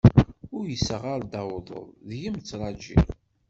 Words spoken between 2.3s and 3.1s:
ttrajiɣ.